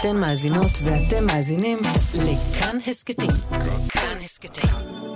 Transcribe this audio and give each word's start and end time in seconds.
אתן 0.00 0.16
מאזינות 0.16 0.70
ואתם 0.84 1.26
מאזינים 1.26 1.78
לכאן 2.14 2.78
הסכתים. 2.86 3.30
כאן 3.88 4.18
הסכתים, 4.22 4.70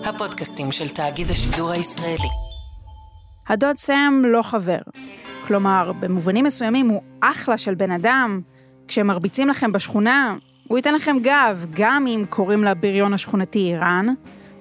הפודקאסטים 0.05 0.73
של 0.73 0.89
תאגיד 0.89 1.31
השידור 1.31 1.71
הישראלי. 1.71 2.29
הדוד 3.49 3.77
סם 3.77 4.23
לא 4.27 4.43
חבר. 4.43 4.79
כלומר, 5.47 5.93
במובנים 6.01 6.45
מסוימים 6.45 6.89
הוא 6.89 7.03
אחלה 7.21 7.59
של 7.59 7.75
בן 7.75 7.91
אדם. 7.91 8.41
כשמרביצים 8.89 9.49
לכם 9.49 9.73
בשכונה, 9.73 10.37
הוא 10.69 10.79
ייתן 10.79 10.95
לכם 10.95 11.17
גב, 11.23 11.67
גם 11.71 12.07
אם 12.07 12.25
קוראים 12.29 12.65
לבריון 12.65 13.15
השכונתי 13.15 13.59
איראן, 13.59 14.07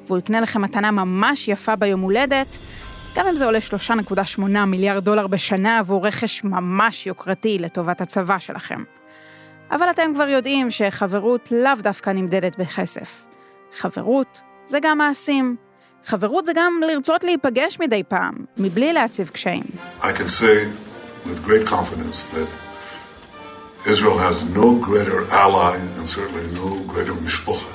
והוא 0.07 0.17
יקנה 0.17 0.41
לכם 0.41 0.61
מתנה 0.61 0.91
ממש 0.91 1.47
יפה 1.47 1.75
ביום 1.75 2.01
הולדת, 2.01 2.59
גם 3.15 3.27
אם 3.27 3.35
זה 3.35 3.45
עולה 3.45 3.59
3.8 4.37 4.41
מיליארד 4.67 5.03
דולר 5.03 5.27
בשנה 5.27 5.79
עבור 5.79 6.07
רכש 6.07 6.43
ממש 6.43 7.07
יוקרתי 7.07 7.57
לטובת 7.59 8.01
הצבא 8.01 8.39
שלכם. 8.39 8.83
אבל 9.71 9.89
אתם 9.89 10.11
כבר 10.13 10.29
יודעים 10.29 10.71
שחברות 10.71 11.49
לאו 11.51 11.71
דווקא 11.79 12.09
נמדדת 12.09 12.59
בכסף. 12.59 13.25
חברות 13.73 14.41
זה 14.65 14.79
גם 14.81 14.97
מעשים. 14.97 15.55
חברות 16.05 16.45
זה 16.45 16.51
גם 16.55 16.81
לרצות 16.87 17.23
להיפגש 17.23 17.79
מדי 17.79 18.03
פעם, 18.07 18.33
מבלי 18.57 18.93
להציב 18.93 19.29
קשיים. 19.29 19.63
I 20.01 20.03
can 20.03 20.27
say 20.41 20.67
with 21.25 21.47
great 21.47 21.67
confidence 21.67 22.25
that 22.35 22.47
Israel 23.85 24.17
has 24.17 24.37
no 24.61 24.67
greater 24.87 25.19
ally 25.45 25.75
and 25.97 26.07
certainly 26.09 26.47
no 26.61 26.69
greater 26.93 27.15
mishpocha 27.25 27.71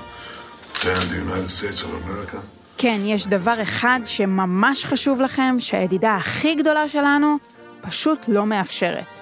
than 0.85 1.01
the 1.11 1.19
United 1.27 1.49
States 1.49 1.83
of 1.83 1.91
America. 2.05 2.39
כן, 2.79 3.01
יש 3.05 3.27
דבר 3.27 3.63
אחד 3.63 4.01
שממש 4.05 4.85
חשוב 4.85 5.21
לכם, 5.21 5.57
שהידידה 5.59 6.17
הכי 6.17 6.55
גדולה 6.55 6.89
שלנו 6.89 7.37
פשוט 7.81 8.25
לא 8.29 8.47
מאפשרת. 8.47 9.21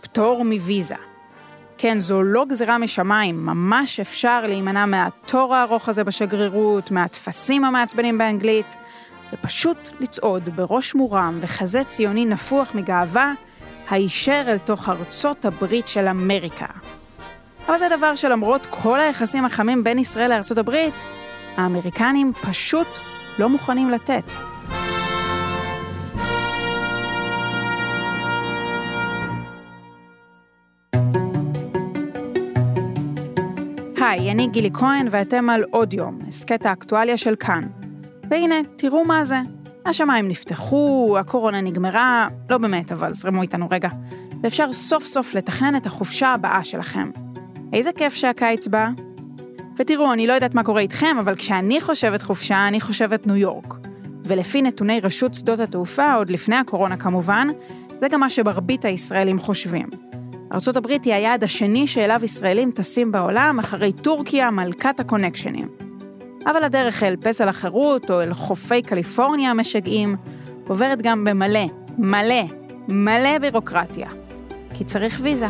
פטור 0.00 0.44
מוויזה. 0.44 1.09
כן, 1.82 1.98
זו 1.98 2.22
לא 2.22 2.44
גזירה 2.48 2.78
משמיים, 2.78 3.46
ממש 3.46 4.00
אפשר 4.00 4.40
להימנע 4.46 4.86
מהתור 4.86 5.54
הארוך 5.54 5.88
הזה 5.88 6.04
בשגרירות, 6.04 6.90
מהטפסים 6.90 7.64
המעצבנים 7.64 8.18
באנגלית, 8.18 8.76
ופשוט 9.32 9.88
לצעוד 10.00 10.48
בראש 10.56 10.94
מורם 10.94 11.38
וחזה 11.42 11.84
ציוני 11.84 12.24
נפוח 12.24 12.74
מגאווה, 12.74 13.32
הישר 13.90 14.42
אל 14.46 14.58
תוך 14.58 14.88
ארצות 14.88 15.44
הברית 15.44 15.88
של 15.88 16.08
אמריקה. 16.08 16.66
אבל 17.66 17.78
זה 17.78 17.88
דבר 17.96 18.14
שלמרות 18.14 18.66
כל 18.70 19.00
היחסים 19.00 19.44
החמים 19.44 19.84
בין 19.84 19.98
ישראל 19.98 20.30
לארצות 20.30 20.58
הברית, 20.58 21.04
האמריקנים 21.56 22.32
פשוט 22.32 22.88
לא 23.38 23.48
מוכנים 23.48 23.90
לתת. 23.90 24.24
היי, 34.10 34.30
אני 34.30 34.46
גילי 34.46 34.70
כהן 34.74 35.06
ואתם 35.10 35.50
על 35.50 35.64
עוד 35.70 35.92
יום, 35.92 36.18
הסכת 36.26 36.66
האקטואליה 36.66 37.16
של 37.16 37.34
כאן. 37.36 37.66
והנה, 38.30 38.54
תראו 38.76 39.04
מה 39.04 39.24
זה. 39.24 39.36
השמיים 39.86 40.28
נפתחו, 40.28 41.16
הקורונה 41.20 41.60
נגמרה, 41.60 42.28
לא 42.50 42.58
באמת, 42.58 42.92
אבל 42.92 43.12
זרמו 43.12 43.42
איתנו 43.42 43.66
רגע. 43.70 43.88
ואפשר 44.42 44.72
סוף 44.72 45.04
סוף 45.04 45.34
לתכנן 45.34 45.76
את 45.76 45.86
החופשה 45.86 46.28
הבאה 46.28 46.64
שלכם. 46.64 47.10
איזה 47.72 47.92
כיף 47.92 48.14
שהקיץ 48.14 48.66
בא. 48.66 48.88
ותראו, 49.76 50.12
אני 50.12 50.26
לא 50.26 50.32
יודעת 50.32 50.54
מה 50.54 50.64
קורה 50.64 50.80
איתכם, 50.80 51.16
אבל 51.20 51.36
כשאני 51.36 51.80
חושבת 51.80 52.22
חופשה, 52.22 52.68
אני 52.68 52.80
חושבת 52.80 53.26
ניו 53.26 53.36
יורק. 53.36 53.74
ולפי 54.24 54.62
נתוני 54.62 55.00
רשות 55.00 55.34
שדות 55.34 55.60
התעופה, 55.60 56.14
עוד 56.14 56.30
לפני 56.30 56.56
הקורונה 56.56 56.96
כמובן, 56.96 57.48
זה 58.00 58.08
גם 58.08 58.20
מה 58.20 58.30
שמרבית 58.30 58.84
הישראלים 58.84 59.38
חושבים. 59.38 60.09
ארה"ב 60.52 60.86
היא 61.04 61.14
היעד 61.14 61.44
השני 61.44 61.86
שאליו 61.86 62.20
ישראלים 62.22 62.70
טסים 62.70 63.12
בעולם, 63.12 63.58
אחרי 63.58 63.92
טורקיה, 63.92 64.50
מלכת 64.50 65.00
הקונקשנים. 65.00 65.68
אבל 66.46 66.64
הדרך 66.64 67.02
אל 67.02 67.16
פסל 67.16 67.48
החירות, 67.48 68.10
או 68.10 68.20
אל 68.20 68.34
חופי 68.34 68.82
קליפורניה 68.82 69.50
המשגעים, 69.50 70.16
עוברת 70.68 71.02
גם 71.02 71.24
במלא, 71.24 71.64
מלא, 71.98 72.42
מלא 72.88 73.38
בירוקרטיה. 73.40 74.10
כי 74.74 74.84
צריך 74.84 75.20
ויזה. 75.22 75.46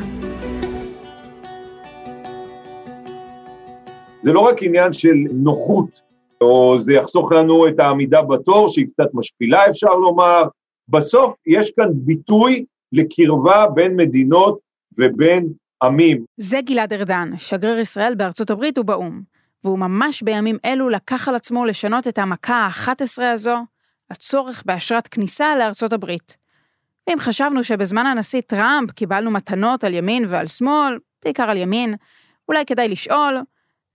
זה 4.22 4.32
לא 4.32 4.40
רק 4.40 4.62
עניין 4.62 4.92
של 4.92 5.16
נוחות, 5.32 6.00
או 6.40 6.78
זה 6.78 6.92
יחסוך 6.92 7.32
לנו 7.32 7.68
את 7.68 7.80
העמידה 7.80 8.22
בתור, 8.22 8.68
שהיא 8.68 8.86
קצת 8.94 9.08
משפילה 9.14 9.66
אפשר 9.70 9.94
לומר, 9.94 10.42
בסוף 10.88 11.34
יש 11.46 11.70
כאן 11.70 11.88
ביטוי 11.92 12.64
לקרבה 12.92 13.66
בין 13.74 13.96
מדינות 13.96 14.69
ובין 14.98 15.48
עמים. 15.82 16.24
זה 16.36 16.60
גלעד 16.60 16.92
ארדן, 16.92 17.30
שגריר 17.38 17.78
ישראל 17.78 18.14
בארצות 18.14 18.50
הברית 18.50 18.78
ובאו"ם, 18.78 19.22
והוא 19.64 19.78
ממש 19.78 20.22
בימים 20.22 20.56
אלו 20.64 20.88
לקח 20.88 21.28
על 21.28 21.34
עצמו 21.34 21.64
לשנות 21.64 22.08
את 22.08 22.18
המכה 22.18 22.54
ה-11 22.54 23.22
הזו, 23.22 23.64
הצורך 24.10 24.62
באשרת 24.66 25.08
כניסה 25.08 25.56
לארצות 25.56 25.92
הברית. 25.92 26.36
ואם 27.06 27.18
חשבנו 27.20 27.64
שבזמן 27.64 28.06
הנשיא 28.06 28.40
טראמפ 28.40 28.90
קיבלנו 28.90 29.30
מתנות 29.30 29.84
על 29.84 29.94
ימין 29.94 30.24
ועל 30.28 30.46
שמאל, 30.46 30.98
בעיקר 31.24 31.50
על 31.50 31.56
ימין, 31.56 31.94
אולי 32.48 32.66
כדאי 32.66 32.88
לשאול, 32.88 33.38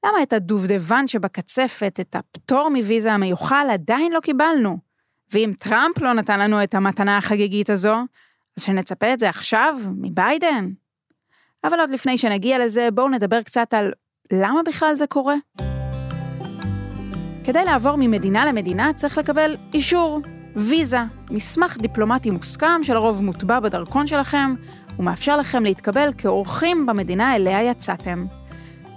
למה 0.06 0.24
את 0.24 0.34
הדובדבן 0.34 1.08
שבקצפת, 1.08 2.00
את 2.00 2.16
הפטור 2.16 2.70
מוויזה 2.70 3.14
המיוחל, 3.14 3.68
עדיין 3.72 4.12
לא 4.12 4.20
קיבלנו? 4.20 4.78
ואם 5.34 5.52
טראמפ 5.60 6.02
לא 6.02 6.14
נתן 6.14 6.40
לנו 6.40 6.64
את 6.64 6.76
המתנה 6.76 7.18
החגיגית 7.18 7.70
הזו, 7.70 7.98
אז 8.58 8.64
שנצפה 8.64 9.14
את 9.14 9.20
זה 9.20 9.30
עכשיו, 9.30 9.76
מביידן? 9.98 10.70
אבל 11.68 11.80
עוד 11.80 11.90
לפני 11.90 12.18
שנגיע 12.18 12.60
לזה, 12.60 12.90
בואו 12.94 13.10
נדבר 13.10 13.42
קצת 13.42 13.74
על 13.74 13.92
למה 14.32 14.64
בכלל 14.66 14.96
זה 14.96 15.08
קורה. 15.08 15.36
כדי 17.44 17.66
לעבור 17.66 17.96
ממדינה 17.96 18.46
למדינה 18.46 18.94
צריך 18.94 19.18
לקבל 19.18 19.56
אישור, 19.74 20.22
ויזה, 20.56 21.00
מסמך 21.32 21.78
דיפלומטי 21.78 22.30
מוסכם 22.30 22.84
שלרוב 22.84 23.24
מוטבע 23.24 23.60
בדרכון 23.60 24.08
שלכם, 24.08 24.56
ומאפשר 25.00 25.38
לכם 25.38 25.64
להתקבל 25.64 26.10
כאורחים 26.18 26.86
במדינה 26.86 27.36
אליה 27.36 27.64
יצאתם. 27.64 28.26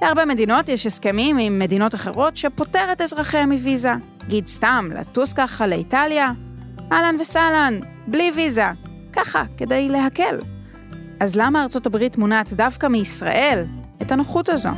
להרבה 0.03 0.25
מדינות 0.25 0.69
יש 0.69 0.87
הסכמים 0.87 1.39
עם 1.39 1.59
מדינות 1.59 1.95
אחרות 1.95 2.37
שפוטר 2.37 2.93
את 2.93 3.01
אזרחיהם 3.01 3.53
מוויזה. 3.53 3.93
גיד 4.29 4.47
סתם, 4.47 4.89
לטוס 4.95 5.33
ככה 5.33 5.67
לאיטליה, 5.67 6.33
אהלן 6.93 7.17
וסהלן, 7.21 7.81
בלי 8.07 8.33
ויזה. 8.35 8.67
ככה, 9.13 9.43
כדי 9.57 9.89
להקל. 9.89 10.58
אז 11.21 11.37
למה 11.37 11.63
ארצות 11.63 11.87
הברית 11.87 12.19
מונעת 12.19 12.53
דווקא 12.53 12.87
מישראל 12.87 13.65
את 14.03 14.13
הנוחות 14.13 14.49
הזו? 14.49 14.71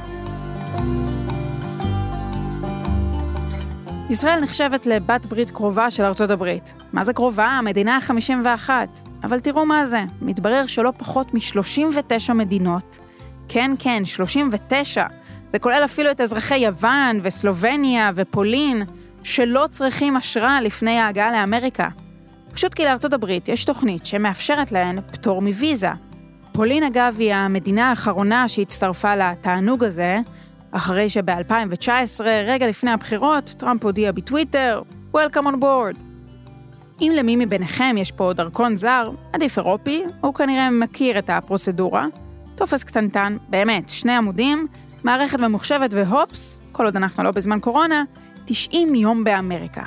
ישראל 4.10 4.40
נחשבת 4.40 4.86
לבת 4.86 5.26
ברית 5.26 5.50
קרובה 5.50 5.90
של 5.90 6.04
ארצות 6.04 6.30
הברית. 6.30 6.74
מה 6.92 7.04
זה 7.04 7.12
קרובה? 7.12 7.46
המדינה 7.46 7.96
ה-51. 7.96 8.70
אבל 9.24 9.40
תראו 9.40 9.66
מה 9.66 9.86
זה, 9.86 10.04
מתברר 10.22 10.66
שלא 10.66 10.92
פחות 10.98 11.34
מ-39 11.34 12.32
מדינות, 12.32 12.98
כן, 13.48 13.70
כן, 13.78 14.04
39, 14.04 15.06
זה 15.48 15.58
כולל 15.58 15.82
אפילו 15.84 16.10
את 16.10 16.20
אזרחי 16.20 16.58
יוון 16.58 17.20
וסלובניה 17.22 18.10
ופולין, 18.14 18.82
שלא 19.22 19.66
צריכים 19.70 20.16
אשרה 20.16 20.60
לפני 20.60 20.98
ההגעה 20.98 21.32
לאמריקה. 21.32 21.88
פשוט 22.52 22.74
כי 22.74 22.84
לארצות 22.84 23.12
הברית 23.12 23.48
יש 23.48 23.64
תוכנית 23.64 24.06
שמאפשרת 24.06 24.72
להן 24.72 24.98
פטור 25.12 25.42
מוויזה. 25.42 25.90
פולין, 26.60 26.82
אגב, 26.82 27.16
היא 27.18 27.34
המדינה 27.34 27.88
האחרונה 27.88 28.48
שהצטרפה 28.48 29.16
לתענוג 29.16 29.84
הזה, 29.84 30.20
אחרי 30.70 31.08
שב-2019, 31.08 32.20
רגע 32.46 32.68
לפני 32.68 32.90
הבחירות, 32.90 33.54
טראמפ 33.58 33.84
הודיע 33.84 34.12
בטוויטר, 34.12 34.82
Welcome 35.14 35.46
on 35.46 35.54
board. 35.60 36.04
אם 37.00 37.12
למי 37.14 37.36
מביניכם 37.36 37.94
יש 37.98 38.12
פה 38.12 38.32
דרכון 38.32 38.76
זר, 38.76 39.10
עדיף 39.32 39.58
אירופי, 39.58 40.02
הוא 40.20 40.34
כנראה 40.34 40.70
מכיר 40.70 41.18
את 41.18 41.30
הפרוצדורה. 41.30 42.06
טופס 42.54 42.84
קטנטן, 42.84 43.36
באמת, 43.48 43.88
שני 43.88 44.12
עמודים, 44.12 44.66
מערכת 45.04 45.40
ממוחשבת 45.40 45.94
והופס, 45.94 46.60
כל 46.72 46.84
עוד 46.84 46.96
אנחנו 46.96 47.24
לא 47.24 47.30
בזמן 47.30 47.60
קורונה, 47.60 48.04
90 48.44 48.94
יום 48.94 49.24
באמריקה. 49.24 49.82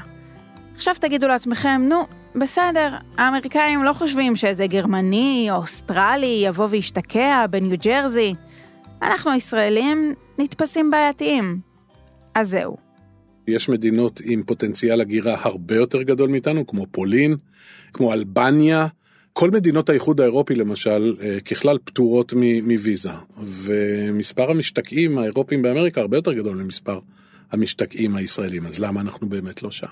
עכשיו 0.76 0.96
תגידו 1.00 1.28
לעצמכם, 1.28 1.82
נו, 1.90 2.06
בסדר, 2.36 2.98
האמריקאים 3.18 3.84
לא 3.84 3.94
חושבים 3.94 4.36
שאיזה 4.36 4.68
גרמני 4.68 5.48
או 5.52 5.56
אוסטרלי 5.56 6.42
יבוא 6.46 6.68
וישתקע 6.70 7.46
בניו 7.50 7.78
ג'רזי. 7.86 8.36
אנחנו 9.02 9.32
הישראלים 9.32 10.14
נתפסים 10.40 10.92
בעייתיים. 10.92 11.60
אז 12.36 12.50
זהו. 12.50 12.78
יש 13.48 13.70
מדינות 13.70 14.20
עם 14.24 14.44
פוטנציאל 14.44 15.02
הגירה 15.02 15.36
הרבה 15.42 15.76
יותר 15.76 16.02
גדול 16.02 16.30
מאיתנו, 16.30 16.68
כמו 16.68 16.86
פולין, 16.92 17.36
כמו 17.94 18.14
אלבניה. 18.14 18.88
כל 19.34 19.52
מדינות 19.52 19.90
האיחוד 19.90 20.22
האירופי 20.22 20.56
למשל, 20.56 21.16
אה, 21.22 21.40
ככלל 21.40 21.78
פטורות 21.84 22.34
מוויזה, 22.64 23.10
ומספר 23.40 24.52
המשתקעים 24.52 25.18
האירופים 25.18 25.62
באמריקה 25.62 26.02
הרבה 26.02 26.18
יותר 26.18 26.34
גדול 26.34 26.56
ממספר 26.56 27.00
המשתקעים 27.52 28.16
הישראלים, 28.16 28.66
אז 28.66 28.80
למה 28.80 29.02
אנחנו 29.02 29.30
באמת 29.30 29.64
לא 29.64 29.72
שם? 29.72 29.88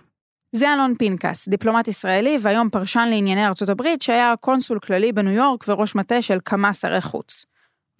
זה 0.52 0.74
אלון 0.74 0.94
פנקס, 1.00 1.48
דיפלומט 1.48 1.88
ישראלי 1.88 2.38
והיום 2.42 2.70
פרשן 2.70 3.08
לענייני 3.10 3.48
ארצות 3.48 3.70
הברית, 3.70 4.02
שהיה 4.02 4.34
קונסול 4.40 4.80
כללי 4.80 5.12
בניו 5.12 5.34
יורק 5.34 5.66
וראש 5.68 5.96
מטה 5.96 6.22
של 6.22 6.38
כמה 6.46 6.74
שרי 6.74 7.02
חוץ. 7.02 7.46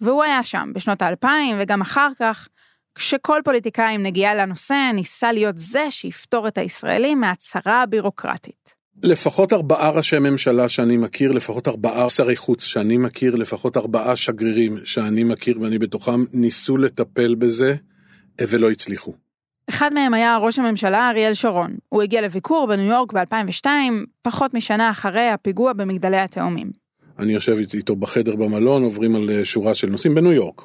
והוא 0.00 0.22
היה 0.22 0.42
שם 0.42 0.70
בשנות 0.74 1.02
האלפיים 1.02 1.56
וגם 1.60 1.80
אחר 1.80 2.08
כך, 2.18 2.48
כשכל 2.94 3.40
פוליטיקאי 3.44 3.94
עם 3.94 4.02
נגיעה 4.02 4.34
לנושא 4.34 4.90
ניסה 4.94 5.32
להיות 5.32 5.58
זה 5.58 5.90
שיפתור 5.90 6.48
את 6.48 6.58
הישראלים 6.58 7.20
מהצהרה 7.20 7.82
הבירוקרטית. 7.82 8.74
לפחות 9.02 9.52
ארבעה 9.52 9.90
ראשי 9.90 10.18
ממשלה 10.18 10.68
שאני 10.68 10.96
מכיר, 10.96 11.32
לפחות 11.32 11.68
ארבעה 11.68 12.10
שרי 12.10 12.36
חוץ 12.36 12.64
שאני 12.64 12.96
מכיר, 12.96 13.34
לפחות 13.34 13.76
ארבעה 13.76 14.16
שגרירים 14.16 14.76
שאני 14.84 15.24
מכיר 15.24 15.60
ואני 15.60 15.78
בתוכם, 15.78 16.24
ניסו 16.32 16.76
לטפל 16.76 17.34
בזה 17.34 17.74
ולא 18.40 18.70
הצליחו. 18.70 19.14
אחד 19.72 19.94
מהם 19.94 20.14
היה 20.14 20.36
ראש 20.36 20.58
הממשלה 20.58 21.10
אריאל 21.10 21.34
שרון. 21.34 21.76
הוא 21.88 22.02
הגיע 22.02 22.22
לביקור 22.22 22.66
בניו 22.66 22.84
יורק 22.84 23.12
ב-2002, 23.12 23.66
פחות 24.22 24.54
משנה 24.54 24.90
אחרי 24.90 25.28
הפיגוע 25.28 25.72
במגדלי 25.72 26.16
התאומים. 26.16 26.70
אני 27.18 27.32
יושב 27.32 27.56
איתו 27.74 27.96
בחדר 27.96 28.36
במלון, 28.36 28.82
עוברים 28.82 29.16
על 29.16 29.44
שורה 29.44 29.74
של 29.74 29.90
נושאים 29.90 30.14
בניו 30.14 30.32
יורק. 30.32 30.62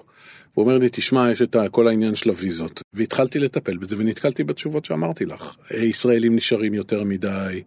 הוא 0.57 0.63
אומר 0.63 0.77
לי, 0.77 0.87
תשמע, 0.91 1.31
יש 1.31 1.41
את 1.41 1.55
כל 1.71 1.87
העניין 1.87 2.15
של 2.15 2.29
הוויזות. 2.29 2.81
והתחלתי 2.93 3.39
לטפל 3.39 3.77
בזה 3.77 3.95
ונתקלתי 3.99 4.43
בתשובות 4.43 4.85
שאמרתי 4.85 5.25
לך. 5.25 5.55
ישראלים 5.71 6.35
נשארים 6.35 6.73
יותר 6.73 7.03
מדי, 7.03 7.61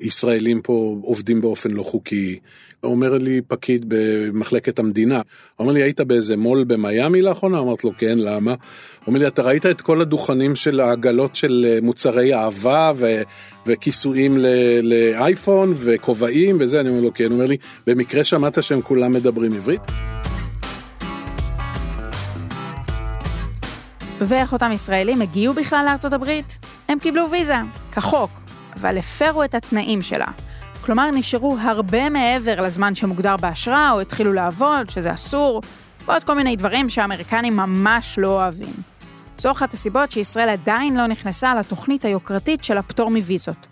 ישראלים 0.00 0.62
פה 0.62 0.96
עובדים 1.02 1.40
באופן 1.40 1.70
לא 1.70 1.82
חוקי. 1.82 2.38
אומר 2.82 3.18
לי 3.18 3.40
פקיד 3.48 3.84
במחלקת 3.88 4.78
המדינה, 4.78 5.20
אומר 5.58 5.72
לי, 5.72 5.82
היית 5.82 6.00
באיזה 6.00 6.36
מו"ל 6.36 6.64
במיאמי 6.64 7.22
לאחרונה? 7.22 7.58
אמרתי 7.58 7.86
לו, 7.86 7.92
כן, 7.98 8.18
למה? 8.18 8.54
אומר 9.06 9.18
לי, 9.18 9.26
אתה 9.26 9.42
ראית 9.42 9.66
את 9.66 9.80
כל 9.80 10.00
הדוכנים 10.00 10.56
של 10.56 10.80
העגלות 10.80 11.36
של 11.36 11.78
מוצרי 11.82 12.34
אהבה 12.34 12.92
ו- 12.96 13.22
וכיסויים 13.66 14.38
לאייפון 14.82 15.74
וכובעים 15.76 16.56
וזה? 16.60 16.80
אני 16.80 16.88
אומר 16.88 17.00
לו, 17.00 17.14
כן. 17.14 17.24
הוא 17.24 17.32
אומר 17.32 17.46
לי, 17.46 17.56
במקרה 17.86 18.24
שמעת 18.24 18.62
שהם 18.62 18.80
כולם 18.82 19.12
מדברים 19.12 19.52
עברית? 19.52 19.80
ואיך 24.20 24.52
אותם 24.52 24.72
ישראלים 24.72 25.22
הגיעו 25.22 25.54
בכלל 25.54 25.84
לארצות 25.88 26.12
הברית? 26.12 26.58
הם 26.88 26.98
קיבלו 26.98 27.30
ויזה, 27.30 27.56
כחוק, 27.92 28.30
אבל 28.76 28.98
הפרו 28.98 29.44
את 29.44 29.54
התנאים 29.54 30.02
שלה. 30.02 30.26
כלומר, 30.84 31.10
נשארו 31.10 31.56
הרבה 31.60 32.10
מעבר 32.10 32.60
לזמן 32.60 32.94
שמוגדר 32.94 33.36
באשרה, 33.36 33.90
או 33.90 34.00
התחילו 34.00 34.32
לעבוד, 34.32 34.90
שזה 34.90 35.12
אסור, 35.12 35.62
ועוד 36.06 36.24
כל 36.24 36.34
מיני 36.34 36.56
דברים 36.56 36.88
שהאמריקנים 36.88 37.56
ממש 37.56 38.18
לא 38.18 38.28
אוהבים. 38.28 38.74
זו 39.38 39.50
אחת 39.50 39.72
הסיבות 39.72 40.10
שישראל 40.10 40.48
עדיין 40.48 40.96
לא 40.96 41.06
נכנסה 41.06 41.54
לתוכנית 41.54 42.04
היוקרתית 42.04 42.64
של 42.64 42.78
הפטור 42.78 43.10
מוויזות. 43.10 43.66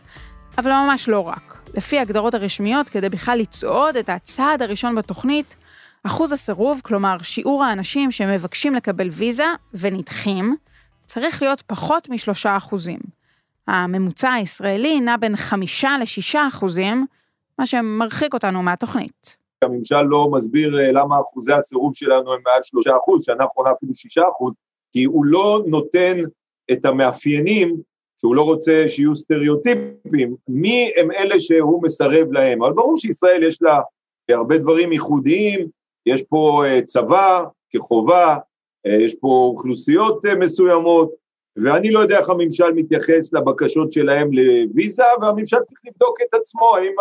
אבל 0.59 0.73
ממש 0.73 1.09
לא 1.09 1.21
רק. 1.21 1.59
לפי 1.75 1.99
ההגדרות 1.99 2.35
הרשמיות, 2.35 2.89
כדי 2.89 3.09
בכלל 3.09 3.39
לצעוד 3.39 3.97
את 3.97 4.09
הצעד 4.09 4.63
הראשון 4.63 4.95
בתוכנית, 4.95 5.57
אחוז 6.05 6.33
הסירוב, 6.33 6.81
כלומר 6.85 7.17
שיעור 7.23 7.65
האנשים 7.65 8.11
שמבקשים 8.11 8.75
לקבל 8.75 9.09
ויזה 9.13 9.45
ונדחים, 9.75 10.57
צריך 11.07 11.43
להיות 11.43 11.63
פחות 11.63 12.09
משלושה 12.09 12.57
אחוזים. 12.57 12.99
הממוצע 13.67 14.33
הישראלי 14.33 15.01
נע 15.01 15.17
בין 15.17 15.37
חמישה 15.37 15.91
לשישה 16.03 16.49
אחוזים, 16.49 17.07
מה 17.59 17.67
שמרחיק 17.67 18.35
אותנו 18.35 18.63
מהתוכנית. 18.63 19.37
הממשל 19.63 20.03
לא 20.03 20.31
מסביר 20.33 20.81
אה, 20.81 20.93
למה 20.93 21.21
אחוזי 21.21 21.53
הסירוב 21.53 21.95
שלנו 21.95 22.33
הם 22.33 22.41
מעל 22.47 22.63
שלושה 22.63 22.97
אחוז, 22.97 23.25
שנה 23.25 23.45
האחרונה 23.45 23.71
אפילו 23.71 23.95
שישה 23.95 24.23
אחוז, 24.33 24.53
כי 24.93 25.05
הוא 25.05 25.25
לא 25.25 25.63
נותן 25.67 26.19
את 26.73 26.85
המאפיינים, 26.85 27.77
כי 28.19 28.27
הוא 28.27 28.35
לא 28.35 28.43
רוצה 28.43 28.85
שיהיו 28.89 29.17
סטריאוטיפים, 29.17 30.37
מי 30.49 30.91
הם 30.97 31.11
אלה 31.11 31.41
שהוא 31.41 31.83
מסרב 31.83 32.33
להם. 32.33 32.63
אבל 32.63 32.73
ברור 32.73 32.97
שישראל 32.97 33.43
יש 33.43 33.63
לה 33.63 33.81
הרבה 34.29 34.59
דברים 34.59 34.93
ייחודיים, 34.93 35.69
יש 36.09 36.23
פה 36.23 36.63
אה, 36.67 36.81
צבא 36.83 37.45
כחובה, 37.71 38.37
אה, 38.87 38.93
יש 38.93 39.15
פה 39.15 39.51
אוכלוסיות 39.53 40.27
אה, 40.27 40.35
מסוימות, 40.35 41.11
ואני 41.57 41.91
לא 41.91 42.01
יודע 42.01 42.19
איך 42.19 42.29
הממשל 42.29 42.73
מתייחס 42.75 43.33
לבקשות 43.33 43.93
שלהם 43.93 44.31
לוויזה, 44.33 45.03
והממשל 45.23 45.57
צריך 45.67 45.81
לבדוק 45.87 46.19
את 46.23 46.35
עצמו, 46.35 46.77
האם 46.77 46.93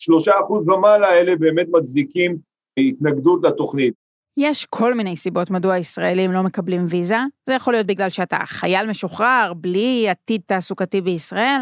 השלושה 0.00 0.32
אחוז 0.44 0.68
ומעלה 0.68 1.08
האלה 1.08 1.36
באמת 1.36 1.66
מצדיקים 1.70 2.36
התנגדות 2.78 3.40
לתוכנית. 3.42 3.94
יש 4.36 4.66
כל 4.66 4.94
מיני 4.94 5.16
סיבות 5.16 5.50
מדוע 5.50 5.74
הישראלים 5.74 6.32
לא 6.32 6.42
מקבלים 6.42 6.86
ויזה. 6.88 7.18
זה 7.46 7.54
יכול 7.54 7.74
להיות 7.74 7.86
בגלל 7.86 8.08
שאתה 8.08 8.36
חייל 8.46 8.90
משוחרר, 8.90 9.52
בלי 9.56 10.08
עתיד 10.08 10.40
תעסוקתי 10.46 11.00
בישראל, 11.00 11.60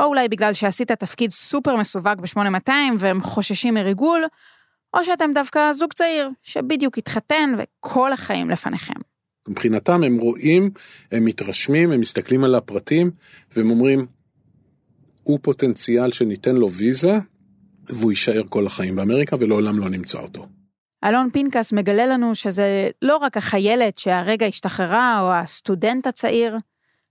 או 0.00 0.06
אולי 0.06 0.28
בגלל 0.28 0.52
שעשית 0.52 0.92
תפקיד 0.92 1.30
סופר 1.30 1.76
מסווג 1.76 2.20
ב-8200 2.20 2.70
והם 2.98 3.20
חוששים 3.20 3.74
מריגול, 3.74 4.24
או 4.94 5.04
שאתם 5.04 5.30
דווקא 5.34 5.72
זוג 5.72 5.92
צעיר 5.92 6.30
שבדיוק 6.42 6.98
התחתן 6.98 7.54
וכל 7.58 8.12
החיים 8.12 8.50
לפניכם. 8.50 9.00
מבחינתם 9.48 10.02
הם 10.02 10.18
רואים, 10.18 10.70
הם 11.12 11.24
מתרשמים, 11.24 11.92
הם 11.92 12.00
מסתכלים 12.00 12.44
על 12.44 12.54
הפרטים 12.54 13.10
והם 13.56 13.70
אומרים, 13.70 14.06
הוא 15.22 15.38
פוטנציאל 15.42 16.12
שניתן 16.12 16.56
לו 16.56 16.72
ויזה 16.72 17.18
והוא 17.88 18.12
יישאר 18.12 18.42
כל 18.48 18.66
החיים 18.66 18.96
באמריקה 18.96 19.36
ולעולם 19.40 19.78
לא 19.78 19.88
נמצא 19.88 20.18
אותו. 20.18 20.46
אלון 21.04 21.28
פנקס 21.32 21.72
מגלה 21.72 22.06
לנו 22.06 22.34
שזה 22.34 22.90
לא 23.02 23.16
רק 23.16 23.36
החיילת 23.36 23.98
שהרגע 23.98 24.46
השתחררה 24.46 25.20
או 25.20 25.32
הסטודנט 25.32 26.06
הצעיר, 26.06 26.56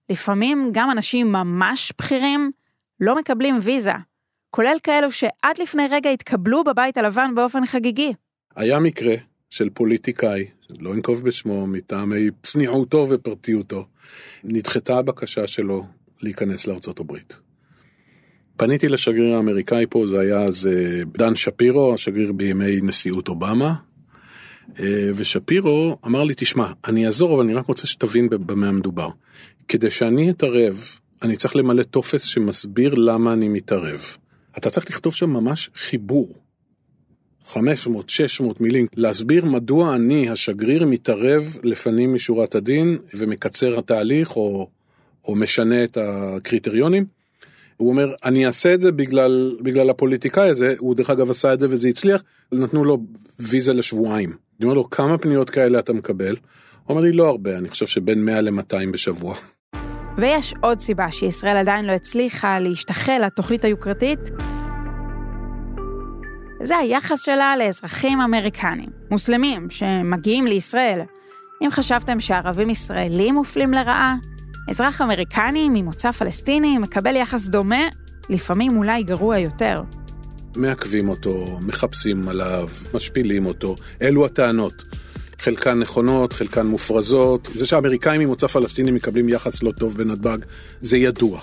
לפעמים 0.10 0.68
גם 0.72 0.92
אנשים 0.92 1.32
ממש 1.32 1.94
בכירים 1.98 2.52
לא 3.00 3.16
מקבלים 3.16 3.58
ויזה. 3.62 3.94
כולל 4.56 4.78
כאלו 4.84 5.12
שעד 5.12 5.58
לפני 5.62 5.84
רגע 5.92 6.10
התקבלו 6.10 6.64
בבית 6.64 6.98
הלבן 6.98 7.32
באופן 7.36 7.66
חגיגי. 7.66 8.14
היה 8.56 8.80
מקרה 8.80 9.16
של 9.50 9.70
פוליטיקאי, 9.70 10.46
לא 10.80 10.94
אנקוב 10.94 11.24
בשמו, 11.24 11.68
מטעמי 11.68 12.30
צניעותו 12.44 13.08
ופרטיותו, 13.10 13.86
נדחתה 14.44 14.98
הבקשה 14.98 15.48
שלו 15.48 15.86
להיכנס 16.22 16.68
לארצות 16.68 17.00
הברית. 17.00 17.36
פניתי 18.58 18.90
לשגריר 18.90 19.36
האמריקאי 19.36 19.86
פה, 19.90 20.08
זה 20.08 20.20
היה 20.20 20.40
אז 20.40 20.68
אה, 20.68 21.04
דן 21.18 21.36
שפירו, 21.36 21.94
השגריר 21.94 22.32
בימי 22.32 22.82
נשיאות 22.82 23.28
אובמה, 23.28 23.74
אה, 24.80 25.10
ושפירו 25.16 25.98
אמר 26.06 26.24
לי, 26.24 26.34
תשמע, 26.38 26.72
אני 26.88 27.06
אעזור, 27.06 27.34
אבל 27.34 27.44
אני 27.44 27.54
רק 27.54 27.66
רוצה 27.66 27.88
שתבין 27.88 28.30
במה 28.30 28.72
מדובר. 28.72 29.10
כדי 29.68 29.90
שאני 29.90 30.32
אתערב, 30.32 30.82
אני 31.22 31.36
צריך 31.36 31.56
למלא 31.56 31.84
טופס 31.84 32.24
שמסביר 32.24 32.96
למה 32.96 33.34
אני 33.34 33.48
מתערב. 33.48 34.18
אתה 34.58 34.70
צריך 34.70 34.90
לכתוב 34.90 35.14
שם 35.14 35.30
ממש 35.30 35.70
חיבור. 35.76 36.36
500-600 37.54 37.58
מילים, 38.60 38.88
להסביר 38.96 39.46
מדוע 39.46 39.96
אני, 39.96 40.30
השגריר, 40.30 40.86
מתערב 40.86 41.58
לפנים 41.64 42.14
משורת 42.14 42.56
הדין 42.56 42.98
ומקצר 43.14 43.80
התהליך 43.80 44.36
או, 44.36 44.70
או 45.26 45.36
משנה 45.36 45.84
את 45.84 45.98
הקריטריונים. 46.02 47.06
הוא 47.78 47.90
אומר, 47.90 48.14
אני 48.26 48.46
אעשה 48.46 48.74
את 48.74 48.82
זה 48.82 48.92
בגלל, 48.92 49.58
בגלל 49.62 49.90
הפוליטיקאי 49.90 50.50
הזה, 50.50 50.76
הוא 50.78 50.96
דרך 50.96 51.10
אגב 51.10 51.30
עשה 51.30 51.54
את 51.54 51.60
זה 51.60 51.68
וזה 51.70 51.88
הצליח, 51.88 52.24
נתנו 52.52 52.86
לו 52.86 52.98
ויזה 53.40 53.74
לשבועיים. 53.74 54.30
אני 54.30 54.64
אומר 54.64 54.74
לו, 54.74 54.90
כמה 54.90 55.18
פניות 55.18 55.50
כאלה 55.50 55.80
אתה 55.80 55.94
מקבל? 55.94 56.36
הוא 56.84 56.90
אומר 56.90 57.02
לי, 57.02 57.12
לא 57.12 57.28
הרבה, 57.28 57.58
אני 57.58 57.70
חושב 57.70 57.86
שבין 57.88 58.26
100 58.26 58.42
ל-200 58.42 58.92
בשבוע. 58.92 59.36
ויש 60.18 60.54
עוד 60.62 60.80
סיבה 60.80 61.12
שישראל 61.12 61.58
עדיין 61.58 61.86
לא 61.86 61.92
הצליחה 61.92 62.60
להשתחל 62.60 63.22
לתוכנית 63.26 63.66
היוקרתית, 63.66 64.20
זה 66.64 66.78
היחס 66.78 67.22
שלה 67.22 67.58
לאזרחים 67.58 68.22
אמריקנים, 68.22 68.90
מוסלמים, 69.12 69.70
שמגיעים 69.70 70.48
לישראל. 70.48 71.02
אם 71.62 71.72
חשבתם 71.72 72.20
שערבים 72.20 72.70
ישראלים 72.70 73.36
מופלים 73.36 73.74
לרעה, 73.74 74.16
אזרח 74.70 75.02
אמריקני 75.02 75.70
ממוצא 75.70 76.12
פלסטיני 76.12 76.78
מקבל 76.78 77.16
יחס 77.16 77.48
דומה, 77.48 77.88
לפעמים 78.30 78.78
אולי 78.78 79.04
גרוע 79.04 79.38
יותר. 79.38 79.82
מעכבים 80.56 81.10
אותו, 81.10 81.60
מחפשים 81.62 82.28
עליו, 82.28 82.70
משפילים 82.94 83.46
אותו, 83.46 83.76
אלו 84.02 84.26
הטענות. 84.26 84.84
חלקן 85.40 85.80
נכונות, 85.80 86.34
חלקן 86.34 86.68
מופרזות. 86.68 87.50
זה 87.54 87.66
שהאמריקאים 87.66 88.22
ממוצא 88.22 88.48
פלסטיני 88.48 88.92
מקבלים 88.92 89.30
יחס 89.30 89.64
לא 89.64 89.72
טוב 89.72 89.98
בנתב"ג, 89.98 90.38
זה 90.80 90.98
ידוע. 90.98 91.42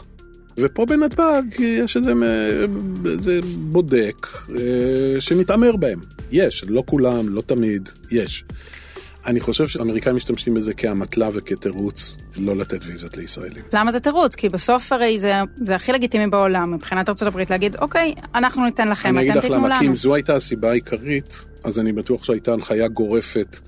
ופה 0.58 0.86
בנתב"ג 0.86 1.60
יש 1.60 1.96
איזה, 1.96 2.12
איזה 3.06 3.40
בודק 3.56 4.26
אה, 4.50 5.20
שמתעמר 5.20 5.76
בהם. 5.76 6.00
יש, 6.30 6.64
לא 6.68 6.82
כולם, 6.86 7.28
לא 7.28 7.40
תמיד, 7.40 7.88
יש. 8.10 8.44
אני 9.26 9.40
חושב 9.40 9.68
שאמריקאים 9.68 10.16
משתמשים 10.16 10.54
בזה 10.54 10.74
כאמתלה 10.74 11.28
וכתירוץ 11.32 12.16
לא 12.36 12.56
לתת 12.56 12.80
ויזות 12.86 13.16
לישראלים. 13.16 13.62
למה 13.72 13.92
זה 13.92 14.00
תירוץ? 14.00 14.34
כי 14.34 14.48
בסוף 14.48 14.92
הרי 14.92 15.18
זה, 15.18 15.32
זה 15.66 15.74
הכי 15.74 15.92
לגיטימי 15.92 16.26
בעולם 16.26 16.74
מבחינת 16.74 17.08
ארה"ב 17.08 17.38
להגיד, 17.50 17.76
אוקיי, 17.76 18.14
אנחנו 18.34 18.64
ניתן 18.64 18.88
לכם, 18.88 19.18
אתם 19.18 19.18
תיתנו 19.18 19.32
לנו. 19.32 19.38
אני 19.38 19.40
אגיד 19.40 19.50
לך 19.50 19.70
למה, 19.70 19.78
כי 19.78 19.86
אם 19.86 19.94
זו 19.94 20.14
הייתה 20.14 20.36
הסיבה 20.36 20.70
העיקרית, 20.70 21.36
אז 21.64 21.78
אני 21.78 21.92
בטוח 21.92 22.24
שהייתה 22.24 22.52
הנחיה 22.52 22.88
גורפת 22.88 23.58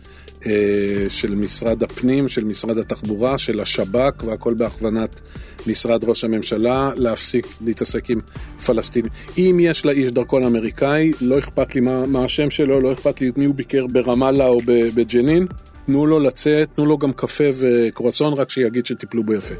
של 1.08 1.34
משרד 1.34 1.82
הפנים, 1.82 2.28
של 2.28 2.44
משרד 2.44 2.78
התחבורה, 2.78 3.38
של 3.38 3.60
השב"כ, 3.60 4.24
והכל 4.24 4.54
בהכוונת 4.54 5.20
משרד 5.66 6.04
ראש 6.04 6.24
הממשלה, 6.24 6.90
להפסיק 6.96 7.46
להתעסק 7.64 8.10
עם 8.10 8.20
פלסטינים. 8.66 9.10
אם 9.38 9.56
יש 9.60 9.86
לאיש 9.86 10.10
דרכון 10.10 10.44
אמריקאי, 10.44 11.12
לא 11.20 11.38
אכפת 11.38 11.74
לי 11.74 11.80
מה, 11.80 12.06
מה 12.06 12.24
השם 12.24 12.50
שלו, 12.50 12.80
לא 12.80 12.92
אכפת 12.92 13.20
לי 13.20 13.28
את 13.28 13.38
מי 13.38 13.44
הוא 13.44 13.54
ביקר 13.54 13.86
ברמאללה 13.86 14.46
או 14.46 14.60
בג'נין, 14.66 15.46
תנו 15.86 16.06
לו 16.06 16.18
לצאת, 16.18 16.68
תנו 16.74 16.86
לו 16.86 16.98
גם 16.98 17.12
קפה 17.12 17.44
וקרואסון, 17.54 18.32
רק 18.32 18.50
שיגיד 18.50 18.86
שטיפלו 18.86 19.24
בו 19.24 19.34
יפה. 19.34 19.54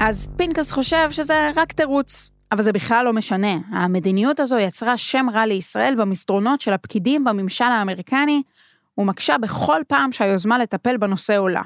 אז 0.00 0.28
פינקס 0.36 0.70
חושב 0.70 1.10
שזה 1.10 1.50
רק 1.56 1.72
תירוץ, 1.72 2.30
אבל 2.52 2.62
זה 2.62 2.72
בכלל 2.72 3.04
לא 3.04 3.12
משנה. 3.12 3.54
המדיניות 3.70 4.40
הזו 4.40 4.58
יצרה 4.58 4.96
שם 4.96 5.26
רע 5.32 5.46
לישראל 5.46 5.94
במסדרונות 5.98 6.60
של 6.60 6.72
הפקידים 6.72 7.24
בממשל 7.24 7.64
האמריקני, 7.64 8.42
ומקשה 8.98 9.38
בכל 9.38 9.80
פעם 9.88 10.12
שהיוזמה 10.12 10.58
לטפל 10.58 10.96
בנושא 10.96 11.36
עולה. 11.38 11.62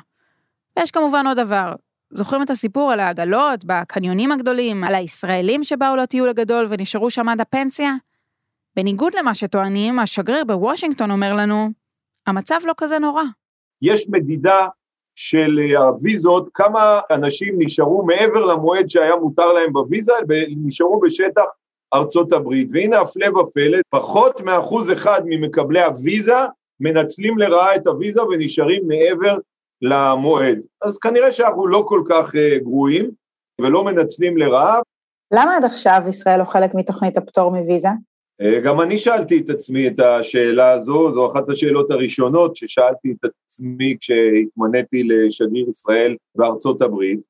ויש 0.79 0.91
כמובן 0.91 1.27
עוד 1.27 1.37
דבר, 1.41 1.75
זוכרים 2.11 2.43
את 2.43 2.51
הסיפור 2.51 2.93
על 2.93 3.01
העגלות, 3.01 3.65
בקניונים 3.65 4.33
הגדולים, 4.33 4.85
על 4.85 4.95
הישראלים 4.95 5.65
שבאו 5.65 5.97
לטיול 5.97 6.29
הגדול 6.29 6.67
ונשארו 6.69 7.11
שם 7.11 7.29
עד 7.29 7.41
הפנסיה? 7.41 7.95
בניגוד 8.77 9.13
למה 9.19 9.35
שטוענים, 9.35 9.99
השגריר 9.99 10.45
בוושינגטון 10.45 11.11
אומר 11.11 11.35
לנו, 11.35 11.71
המצב 12.27 12.59
לא 12.65 12.75
כזה 12.77 12.99
נורא. 12.99 13.23
יש 13.83 14.09
מדידה 14.09 14.67
של 15.21 15.59
אה, 15.59 15.81
הוויזות, 15.81 16.49
כמה 16.55 17.01
אנשים 17.11 17.55
נשארו 17.59 18.05
מעבר 18.07 18.45
למועד 18.45 18.89
שהיה 18.89 19.17
מותר 19.17 19.53
להם 19.53 19.73
בוויזה, 19.73 20.13
ונשארו 20.29 21.01
בשטח 21.01 21.45
ארצות 21.95 22.33
הברית. 22.33 22.69
והנה 22.73 23.01
הפלא 23.01 23.39
ופלא, 23.39 23.79
פחות 23.91 24.41
מאחוז 24.41 24.93
אחד 24.93 25.23
ממקבלי 25.25 25.83
הוויזה 25.83 26.37
מנצלים 26.81 27.39
לרעה 27.39 27.77
את 27.77 27.87
הוויזה 27.87 28.23
ונשארים 28.25 28.89
מעבר 28.89 29.37
למועד. 29.83 30.59
אז 30.83 30.99
כנראה 30.99 31.33
שאנחנו 31.33 31.67
לא 31.67 31.85
כל 31.87 32.03
כך 32.09 32.35
uh, 32.35 32.63
גרועים 32.63 33.11
ולא 33.61 33.85
מנצלים 33.85 34.37
לרעה. 34.37 34.81
למה 35.35 35.57
עד 35.57 35.65
עכשיו 35.65 36.03
ישראל 36.09 36.39
לא 36.39 36.45
חלק 36.45 36.75
מתוכנית 36.75 37.17
הפטור 37.17 37.51
מוויזה? 37.51 37.89
אה, 38.41 38.61
גם 38.61 38.81
אני 38.81 38.99
שאלתי 38.99 39.39
את 39.39 39.51
עצמי 39.51 39.89
את 39.89 40.01
השאלה 40.01 40.73
הזו, 40.73 41.15
זו 41.15 41.27
אחת 41.33 41.51
השאלות 41.51 41.91
הראשונות 41.91 42.57
ששאלתי 42.57 43.13
את 43.13 43.31
עצמי 43.47 43.97
כשהתמניתי 44.01 45.03
לשגריר 45.03 45.69
ישראל 45.71 46.17
בארצות 46.35 46.83
הברית, 46.83 47.21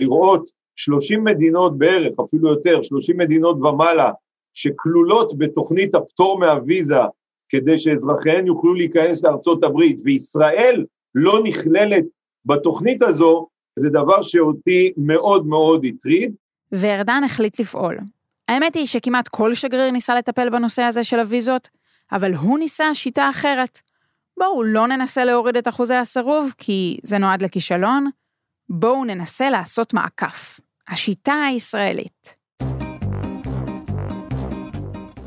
לראות 0.00 0.50
30 0.76 1.24
מדינות 1.24 1.78
בערך, 1.78 2.14
אפילו 2.24 2.50
יותר, 2.50 2.82
30 2.82 3.16
מדינות 3.16 3.56
ומעלה, 3.56 4.10
שכלולות 4.54 5.38
בתוכנית 5.38 5.94
הפטור 5.94 6.38
מהוויזה 6.38 6.96
כדי 7.48 7.78
שאזרחיהן 7.78 8.46
יוכלו 8.46 8.74
להיכנס 8.74 9.24
לארצות 9.24 9.64
הברית, 9.64 10.00
וישראל 10.04 10.84
לא 11.14 11.42
נכללת 11.42 12.04
בתוכנית 12.44 13.02
הזו, 13.02 13.48
זה 13.78 13.88
דבר 13.90 14.22
שאותי 14.22 14.92
מאוד 14.96 15.46
מאוד 15.46 15.84
הטריד. 15.84 16.34
וארדן 16.72 17.22
החליט 17.24 17.60
לפעול. 17.60 17.96
האמת 18.48 18.74
היא 18.74 18.86
שכמעט 18.86 19.28
כל 19.28 19.54
שגריר 19.54 19.90
ניסה 19.90 20.14
לטפל 20.14 20.50
בנושא 20.50 20.82
הזה 20.82 21.04
של 21.04 21.18
הוויזות, 21.20 21.68
אבל 22.12 22.34
הוא 22.34 22.58
ניסה 22.58 22.94
שיטה 22.94 23.30
אחרת. 23.30 23.78
בואו 24.38 24.62
לא 24.62 24.86
ננסה 24.86 25.24
להוריד 25.24 25.56
את 25.56 25.68
אחוזי 25.68 25.94
הסירוב, 25.94 26.52
כי 26.58 26.98
זה 27.02 27.18
נועד 27.18 27.42
לכישלון. 27.42 28.10
בואו 28.68 29.04
ננסה 29.04 29.50
לעשות 29.50 29.94
מעקף. 29.94 30.60
השיטה 30.88 31.34
הישראלית. 31.48 32.36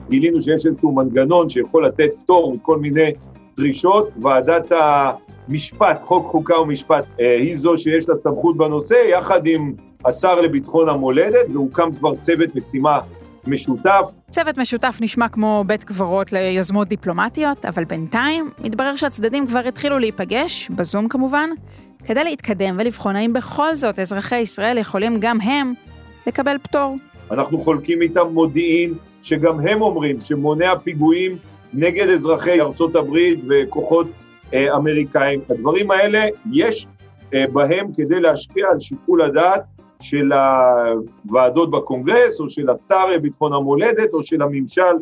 גילינו 0.09 0.41
שיש 0.41 0.65
איזשהו 0.65 0.91
מנגנון 0.91 1.49
שיכול 1.49 1.85
לתת 1.85 2.09
פטור 2.23 2.55
מכל 2.55 2.79
מיני 2.79 3.11
דרישות. 3.57 4.09
ועדת 4.21 4.71
המשפט, 4.71 6.01
חוק 6.03 6.31
חוקה 6.31 6.59
ומשפט, 6.59 7.05
אה, 7.19 7.35
היא 7.35 7.57
זו 7.57 7.77
שיש 7.77 8.09
לה 8.09 8.15
סמכות 8.19 8.57
בנושא, 8.57 8.93
יחד 9.09 9.47
עם 9.47 9.73
השר 10.05 10.41
לביטחון 10.41 10.89
המולדת, 10.89 11.45
והוקם 11.53 11.89
כבר 11.99 12.15
צוות 12.15 12.55
משימה 12.55 12.99
משותף. 13.47 14.01
צוות 14.29 14.57
משותף 14.57 14.97
נשמע 15.01 15.27
כמו 15.27 15.63
בית 15.67 15.83
קברות 15.83 16.33
ליוזמות 16.33 16.87
דיפלומטיות, 16.87 17.65
אבל 17.65 17.83
בינתיים 17.83 18.49
מתברר 18.63 18.95
שהצדדים 18.95 19.47
כבר 19.47 19.59
התחילו 19.59 19.99
להיפגש, 19.99 20.69
בזום 20.69 21.07
כמובן, 21.07 21.49
כדי 22.05 22.23
להתקדם 22.23 22.75
ולבחון 22.79 23.15
האם 23.15 23.33
בכל 23.33 23.75
זאת 23.75 23.99
אזרחי 23.99 24.37
ישראל 24.37 24.77
יכולים 24.77 25.17
גם 25.19 25.41
הם 25.41 25.73
לקבל 26.27 26.57
פטור. 26.63 26.97
אנחנו 27.31 27.57
חולקים 27.57 28.01
איתם 28.01 28.27
מודיעין, 28.31 28.93
שגם 29.21 29.59
הם 29.67 29.81
אומרים 29.81 30.19
שמונע 30.19 30.73
פיגועים 30.83 31.37
נגד 31.73 32.09
אזרחי 32.09 32.61
ארצות 32.61 32.95
הברית 32.95 33.39
וכוחות 33.49 34.07
אה, 34.53 34.75
אמריקאים. 34.75 35.41
הדברים 35.49 35.91
האלה, 35.91 36.25
יש 36.51 36.87
אה, 37.33 37.45
בהם 37.53 37.87
כדי 37.97 38.19
להשפיע 38.19 38.65
על 38.71 38.79
שיקול 38.79 39.21
הדעת 39.21 39.61
של 40.01 40.31
הוועדות 41.25 41.71
בקונגרס, 41.71 42.39
או 42.39 42.49
של 42.49 42.69
השר 42.69 43.05
לביטחון 43.05 43.53
המולדת, 43.53 44.13
או 44.13 44.23
של 44.23 44.41
הממשל 44.41 44.95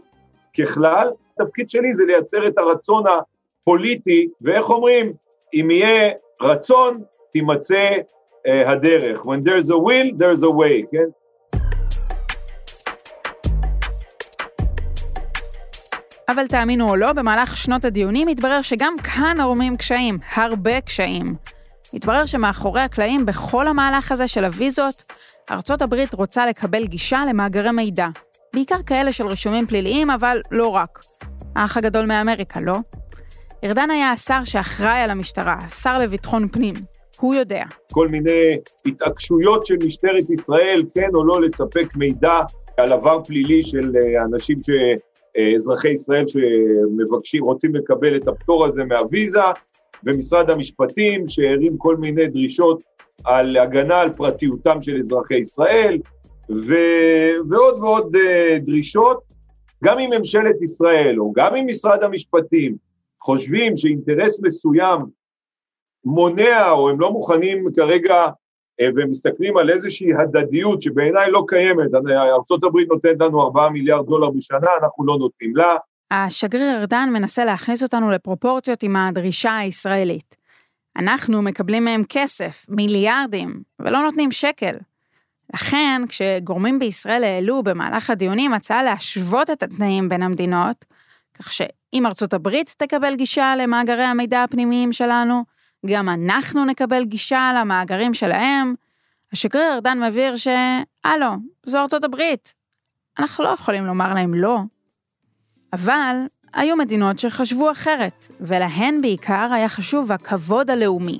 ככלל. 0.59 1.09
התפקיד 1.39 1.69
שלי 1.69 1.95
זה 1.95 2.05
לייצר 2.05 2.47
את 2.47 2.57
הרצון 2.57 3.03
הפוליטי, 3.07 4.27
ואיך 4.41 4.69
אומרים, 4.69 5.13
אם 5.53 5.71
יהיה 5.71 6.11
רצון, 6.41 7.01
תימצא 7.31 7.89
uh, 8.47 8.69
הדרך. 8.69 9.19
When 9.25 9.43
there's 9.43 9.69
a 9.69 9.77
will, 9.77 10.17
there's 10.17 10.43
a 10.43 10.51
way, 10.51 10.91
כן? 10.91 11.09
אבל 16.29 16.47
תאמינו 16.47 16.89
או 16.89 16.95
לא, 16.95 17.13
במהלך 17.13 17.57
שנות 17.57 17.85
הדיונים 17.85 18.27
התברר 18.27 18.61
שגם 18.61 18.93
כאן 19.03 19.41
עורמים 19.41 19.77
קשיים, 19.77 20.17
הרבה 20.35 20.81
קשיים. 20.81 21.25
מתברר 21.93 22.25
שמאחורי 22.25 22.81
הקלעים 22.81 23.25
בכל 23.25 23.67
המהלך 23.67 24.11
הזה 24.11 24.27
של 24.27 24.45
הוויזות, 24.45 25.03
ארצות 25.51 25.81
הברית 25.81 26.13
רוצה 26.13 26.47
לקבל 26.47 26.85
גישה 26.85 27.19
למאגרי 27.29 27.71
מידע. 27.71 28.07
בעיקר 28.53 28.83
כאלה 28.85 29.11
של 29.11 29.27
רישומים 29.27 29.65
פליליים, 29.65 30.09
אבל 30.09 30.41
לא 30.51 30.67
רק. 30.67 30.99
האח 31.55 31.77
הגדול 31.77 32.05
מאמריקה, 32.05 32.59
לא? 32.59 32.75
ארדן 33.63 33.91
היה 33.91 34.11
השר 34.11 34.43
שאחראי 34.43 34.99
על 34.99 35.09
המשטרה, 35.09 35.57
השר 35.61 35.99
לביטחון 35.99 36.47
פנים. 36.47 36.75
הוא 37.19 37.35
יודע. 37.35 37.63
כל 37.93 38.07
מיני 38.07 38.57
התעקשויות 38.85 39.65
של 39.65 39.75
משטרת 39.85 40.29
ישראל, 40.29 40.83
כן 40.93 41.09
או 41.15 41.25
לא 41.25 41.41
לספק 41.41 41.95
מידע 41.95 42.39
על 42.77 42.93
עבר 42.93 43.23
פלילי 43.23 43.63
של 43.63 43.91
אה, 43.95 44.25
אנשים 44.25 44.57
ש... 44.61 44.69
אה, 45.37 45.55
אזרחי 45.55 45.89
ישראל 45.89 46.23
שמבקשים, 46.27 47.43
רוצים 47.43 47.75
לקבל 47.75 48.15
את 48.15 48.27
הפטור 48.27 48.65
הזה 48.65 48.85
מהוויזה, 48.85 49.41
ומשרד 50.05 50.49
המשפטים 50.49 51.27
שהרים 51.27 51.77
כל 51.77 51.95
מיני 51.95 52.27
דרישות 52.27 52.83
על 53.23 53.57
הגנה 53.57 54.01
על 54.01 54.13
פרטיותם 54.13 54.81
של 54.81 54.99
אזרחי 54.99 55.35
ישראל, 55.35 55.99
ו... 56.49 56.75
ועוד 57.49 57.79
ועוד 57.79 58.15
uh, 58.15 58.19
דרישות. 58.59 59.27
גם 59.83 59.99
אם 59.99 60.09
ממשלת 60.17 60.61
ישראל 60.61 61.19
או 61.19 61.31
גם 61.35 61.55
אם 61.55 61.65
משרד 61.67 62.03
המשפטים 62.03 62.75
חושבים 63.21 63.77
שאינטרס 63.77 64.39
מסוים 64.43 64.99
מונע 66.05 66.71
או 66.71 66.89
הם 66.89 66.99
לא 66.99 67.11
מוכנים 67.11 67.65
כרגע 67.75 68.25
uh, 68.25 68.85
ומסתכלים 68.95 69.57
על 69.57 69.69
איזושהי 69.69 70.13
הדדיות 70.13 70.81
שבעיניי 70.81 71.31
לא 71.31 71.43
קיימת, 71.47 71.93
ארה"ב 71.93 72.77
נותנת 72.89 73.21
לנו 73.21 73.41
4 73.41 73.69
מיליארד 73.69 74.05
דולר 74.05 74.29
בשנה, 74.29 74.69
אנחנו 74.83 75.05
לא 75.05 75.17
נותנים 75.17 75.55
לה, 75.55 75.77
השגריר 76.11 76.79
ארדן 76.79 77.09
מנסה 77.13 77.45
להכניס 77.45 77.83
אותנו 77.83 78.11
לפרופורציות 78.11 78.83
עם 78.83 78.95
הדרישה 78.95 79.57
הישראלית. 79.57 80.35
אנחנו 80.97 81.41
מקבלים 81.41 81.85
מהם 81.85 82.03
כסף, 82.09 82.65
מיליארדים, 82.69 83.61
ולא 83.79 84.01
נותנים 84.01 84.31
שקל. 84.31 84.75
לכן, 85.53 86.01
כשגורמים 86.09 86.79
בישראל 86.79 87.23
העלו 87.23 87.63
במהלך 87.63 88.09
הדיונים 88.09 88.53
הצעה 88.53 88.83
להשוות 88.83 89.49
את 89.49 89.63
התנאים 89.63 90.09
בין 90.09 90.23
המדינות, 90.23 90.85
כך 91.33 91.53
שאם 91.53 92.05
ארצות 92.05 92.33
הברית 92.33 92.75
תקבל 92.77 93.15
גישה 93.15 93.55
למאגרי 93.55 94.03
המידע 94.03 94.43
הפנימיים 94.43 94.93
שלנו, 94.93 95.43
גם 95.85 96.09
אנחנו 96.09 96.65
נקבל 96.65 97.03
גישה 97.05 97.51
למאגרים 97.55 98.13
שלהם, 98.13 98.75
השגריר 99.33 99.73
ארדן 99.73 100.03
מבהיר 100.03 100.35
ש... 100.35 100.47
הלו, 101.03 101.31
זו 101.65 101.77
ארצות 101.77 102.03
הברית. 102.03 102.53
אנחנו 103.19 103.43
לא 103.43 103.49
יכולים 103.49 103.85
לומר 103.85 104.13
להם 104.13 104.33
לא. 104.33 104.59
אבל 105.77 106.15
היו 106.53 106.75
מדינות 106.77 107.19
שחשבו 107.19 107.71
אחרת, 107.71 108.27
ולהן 108.41 109.01
בעיקר 109.01 109.49
היה 109.53 109.69
חשוב 109.69 110.11
הכבוד 110.11 110.69
הלאומי. 110.69 111.19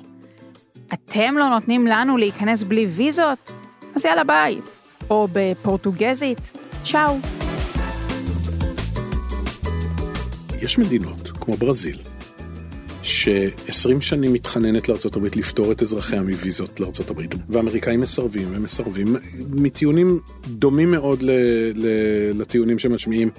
אתם 0.92 1.34
לא 1.38 1.48
נותנים 1.48 1.86
לנו 1.86 2.16
להיכנס 2.16 2.62
בלי 2.62 2.86
ויזות? 2.86 3.52
אז 3.94 4.04
יאללה 4.04 4.24
ביי. 4.24 4.60
או 5.10 5.28
בפורטוגזית, 5.32 6.52
צ'או. 6.84 7.16
יש 10.62 10.78
מדינות, 10.78 11.28
כמו 11.40 11.56
ברזיל, 11.56 11.98
ש-20 13.02 14.00
שנים 14.00 14.32
מתחננת 14.32 14.88
לארה"ב 14.88 15.24
לפתור 15.36 15.72
את 15.72 15.82
אזרחיה 15.82 16.22
מוויזות 16.22 16.80
לארה"ב, 16.80 17.22
והאמריקאים 17.48 18.00
מסרבים, 18.00 18.54
הם 18.54 18.62
מסרבים, 18.62 19.16
מטיעונים 19.50 20.20
דומים 20.46 20.90
מאוד 20.90 21.22
לטיעונים 22.34 22.78
שמשמיעים 22.78 23.30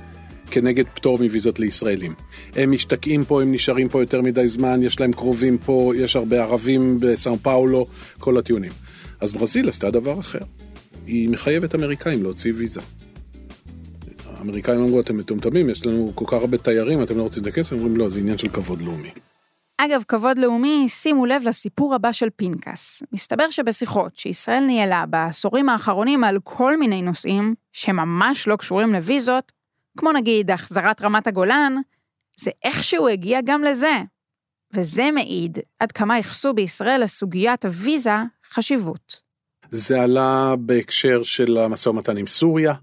כנגד 0.52 0.86
פטור 0.94 1.18
מוויזות 1.18 1.60
לישראלים. 1.60 2.14
הם 2.56 2.72
משתקעים 2.72 3.26
פה, 3.26 3.42
הם 3.42 3.52
נשארים 3.52 3.90
פה 3.90 4.02
יותר 4.02 4.22
מדי 4.22 4.48
זמן, 4.48 4.84
יש 4.84 5.00
להם 5.00 5.14
קרובים 5.14 5.58
פה, 5.58 5.94
יש 5.96 6.16
הרבה 6.16 6.42
ערבים 6.42 6.98
בסאו 7.00 7.38
פאולו, 7.38 7.86
כל 8.20 8.38
הטיעונים. 8.38 8.72
אז 9.22 9.32
ברזיל 9.32 9.70
עשתה 9.70 9.92
דבר 9.92 10.20
אחר. 10.20 10.40
היא 11.06 11.30
מחייבת 11.30 11.76
אמריקאים 11.76 12.24
להוציא 12.24 12.54
ויזה. 12.56 12.82
האמריקאים 14.26 14.80
אמרו, 14.80 15.00
אתם 15.00 15.18
מטומטמים, 15.18 15.70
יש 15.70 15.86
לנו 15.86 16.12
כל 16.16 16.26
כך 16.28 16.34
הרבה 16.34 16.58
תיירים, 16.58 17.04
אתם 17.04 17.18
לא 17.18 17.24
רוצים 17.24 17.44
את 17.44 17.48
הכסף? 17.48 17.72
אומרים, 17.72 17.98
לא, 17.98 18.10
זה 18.10 18.20
עניין 18.20 18.38
של 18.38 18.50
כבוד 18.50 18.82
לאומי. 18.82 19.10
אגב, 19.82 20.04
כבוד 20.08 20.38
לאומי, 20.38 20.86
שימו 20.90 21.26
לב 21.26 21.42
לסיפור 21.46 21.96
הבא 21.96 22.12
של 22.12 22.28
פנקס. 22.36 23.04
מסתבר 23.12 23.50
שבשיחות 23.50 24.18
שישראל 24.18 24.64
ניהלה 24.66 25.06
בעשורים 25.06 25.70
האחרונים 25.70 26.24
על 26.24 26.38
כל 26.44 26.78
מיני 26.78 27.02
נושאים, 27.02 27.56
שממש 27.74 28.48
לא 28.48 28.56
קשורים 28.56 28.94
לוויזות, 28.94 29.52
כמו 29.98 30.12
נגיד 30.12 30.52
החזרת 30.52 31.02
רמת 31.02 31.28
הגולן, 31.28 31.76
זה 32.40 32.52
איכשהו 32.64 33.08
הגיע 33.08 33.40
גם 33.46 33.64
לזה. 33.64 34.02
וזה 34.74 35.12
מעיד 35.14 35.58
עד 35.80 35.92
כמה 35.92 36.18
ייחסו 36.18 36.54
בישראל 36.54 37.04
לסוגיית 37.04 37.66
הוויזה 37.66 38.16
חשיבות. 38.54 39.22
זה 39.70 40.02
עלה 40.02 40.56
בהקשר 40.60 41.24
של 41.24 41.58
המשא 41.58 41.90
ומתן 41.90 42.18
עם 42.18 42.28
סוריה, 42.28 42.74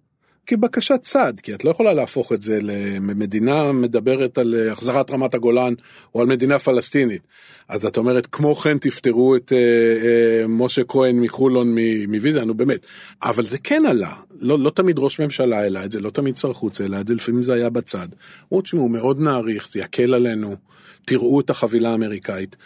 כבקשת 0.46 1.00
צד, 1.02 1.32
כי 1.42 1.54
את 1.54 1.64
לא 1.64 1.70
יכולה 1.70 1.92
להפוך 1.92 2.32
את 2.32 2.42
זה 2.42 2.58
למדינה 2.60 3.72
מדברת 3.72 4.38
על 4.38 4.54
החזרת 4.72 5.10
רמת 5.10 5.34
הגולן 5.34 5.74
או 6.14 6.20
על 6.20 6.26
מדינה 6.26 6.58
פלסטינית. 6.58 7.22
אז 7.68 7.86
את 7.86 7.96
אומרת, 7.96 8.26
כמו 8.26 8.54
כן 8.54 8.78
תפטרו 8.78 9.36
את 9.36 9.52
אה, 9.52 9.58
אה, 9.58 10.46
משה 10.48 10.84
כהן 10.84 11.20
מחולון 11.20 11.74
מוויזה, 12.08 12.44
נו 12.44 12.54
באמת. 12.54 12.86
אבל 13.22 13.44
זה 13.44 13.58
כן 13.58 13.82
עלה, 13.88 14.12
לא, 14.40 14.58
לא 14.58 14.70
תמיד 14.70 14.98
ראש 14.98 15.20
ממשלה 15.20 15.58
העלה 15.58 15.84
את 15.84 15.92
זה, 15.92 16.00
לא 16.00 16.10
תמיד 16.10 16.36
שר 16.36 16.52
חוץ 16.52 16.80
העלה 16.80 17.00
את 17.00 17.08
זה, 17.08 17.14
לפעמים 17.14 17.42
זה 17.42 17.54
היה 17.54 17.70
בצד. 17.70 18.08
הוא 18.48 18.62
תשמעו, 18.62 18.88
מאוד 18.88 19.20
נעריך, 19.20 19.68
זה 19.68 19.80
יקל 19.80 20.14
עלינו, 20.14 20.56
תראו 21.04 21.40
את 21.40 21.50
החבילה 21.50 21.90
האמריקאית. 21.90 22.56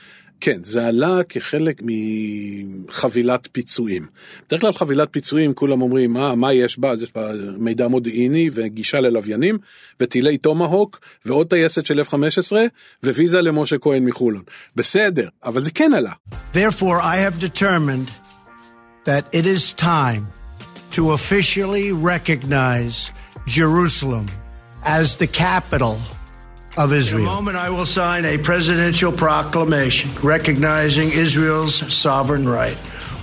כן, 0.41 0.65
זה 0.65 0.87
עלה 0.87 1.21
כחלק 1.29 1.83
מחבילת 2.89 3.49
פיצויים. 3.53 4.07
בדרך 4.47 4.61
כלל 4.61 4.73
חבילת 4.73 5.09
פיצויים, 5.11 5.53
כולם 5.53 5.83
אומרים, 5.83 6.13
מה, 6.13 6.35
מה 6.35 6.53
יש 6.53 6.79
בה? 6.79 6.95
יש 7.03 7.13
בה 7.15 7.31
מידע 7.59 7.89
מודיעיני 7.89 8.51
וגישה 8.53 9.01
ללוויינים, 9.01 9.59
וטילי 10.01 10.39
תומהוק, 10.39 11.01
ועוד 11.25 11.47
טייסת 11.47 11.87
של 11.87 12.01
F-15, 12.01 12.57
וויזה 13.05 13.41
למשה 13.41 13.79
כהן 13.79 14.05
מחולון. 14.05 14.43
בסדר, 14.77 15.29
אבל 15.45 15.63
זה 15.63 15.71
כן 15.71 15.93
עלה. 15.95 16.13
Therefore, 16.55 17.01
I 17.01 17.17
have 17.17 17.39
determined 17.39 18.11
that 19.05 19.25
it 19.33 19.47
is 19.47 19.73
time 19.73 20.27
to 20.97 21.13
officially 21.13 21.93
recognize 21.93 23.11
Jerusalem 23.47 24.27
as 24.85 25.17
the 25.17 25.27
capital 25.27 25.97
of 26.77 26.93
Israel. 26.93 27.23
In 27.23 27.29
a 27.29 27.35
moment, 27.39 27.57
I 27.57 27.71
will 27.71 27.87
sign 27.87 28.25
a 28.25 28.37
presidential 28.39 29.13
proclamation 29.13 30.11
recognizing 30.23 31.09
Israel's 31.13 31.75
sovereign 32.05 32.49
right 32.49 32.79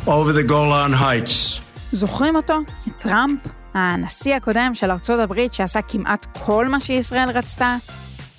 over 0.07 0.33
the 0.33 0.43
Golan 0.43 0.93
Heights. 0.93 1.61
זוכרים 1.91 2.35
אותו? 2.35 2.59
את 2.87 2.93
טראמפ, 2.97 3.39
הנשיא 3.73 4.35
הקודם 4.35 4.71
של 4.73 4.91
ארצות 4.91 5.19
הברית 5.19 5.53
שעשה 5.53 5.81
כמעט 5.81 6.25
כל 6.45 6.67
מה 6.67 6.79
שישראל 6.79 7.29
רצתה? 7.29 7.75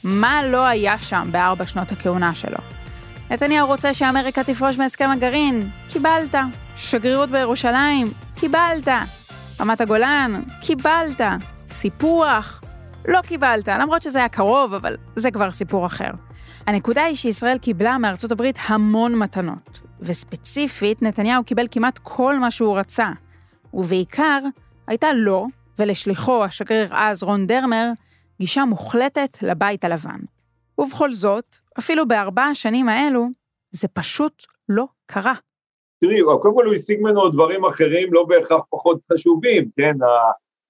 מה 0.05 0.47
לא 0.47 0.67
היה 0.67 0.97
שם 1.01 1.29
בארבע 1.33 1.67
שנות 1.67 1.93
הכהונה 1.93 2.35
שלו? 2.35 2.59
נתניהו 3.31 3.67
רוצה 3.67 3.95
שאמריקה 3.95 4.45
תפרוש 4.45 4.79
מהסכם 4.79 5.11
הגרעין? 5.11 5.69
קיבלת. 5.89 6.35
שגרירות 6.77 7.31
בירושלים? 7.31 8.13
קיבלת. 8.35 8.89
רמת 9.61 9.81
הגולן? 9.81 10.43
קיבלת. 10.61 11.21
סיפוח? 11.69 12.61
לא 13.07 13.21
קיבלת, 13.23 13.69
למרות 13.69 14.03
שזה 14.03 14.19
היה 14.19 14.29
קרוב, 14.29 14.75
אבל 14.75 14.97
זה 15.17 15.31
כבר 15.31 15.51
סיפור 15.51 15.87
אחר. 15.87 16.11
הנקודה 16.67 17.03
היא 17.03 17.17
שישראל 17.17 17.59
קיבלה 17.59 17.99
מארצות 17.99 18.33
הברית 18.33 18.59
המון 18.67 19.15
מתנות, 19.15 19.81
וספציפית, 20.01 21.03
נתניהו 21.03 21.45
קיבל 21.45 21.67
כמעט 21.71 21.99
כל 22.03 22.39
מה 22.39 22.51
שהוא 22.51 22.79
רצה. 22.79 23.09
ובעיקר, 23.75 24.39
הייתה 24.87 25.13
לו, 25.13 25.47
ולשליחו, 25.79 26.45
השגריר 26.45 26.89
אז 26.93 27.23
רון 27.23 27.47
דרמר, 27.47 27.91
גישה 28.41 28.65
מוחלטת 28.65 29.43
לבית 29.43 29.85
הלבן. 29.85 30.21
ובכל 30.79 31.13
זאת, 31.13 31.57
אפילו 31.79 32.09
בארבע 32.09 32.43
השנים 32.43 32.89
האלו, 32.89 33.27
זה 33.71 33.89
פשוט 33.89 34.47
לא 34.69 34.85
קרה. 35.07 35.35
תראי, 36.01 36.19
קודם 36.43 36.55
כל 36.55 36.67
הוא 36.67 36.75
השיג 36.75 37.01
ממנו 37.01 37.29
דברים 37.29 37.65
אחרים 37.65 38.13
לא 38.13 38.25
בהכרח 38.25 38.61
פחות 38.71 39.01
חשובים, 39.13 39.71
כן? 39.77 39.97